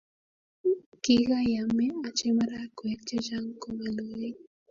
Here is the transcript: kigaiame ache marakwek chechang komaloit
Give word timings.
kigaiame 1.03 1.85
ache 2.07 2.27
marakwek 2.37 2.99
chechang 3.07 3.49
komaloit 3.61 4.37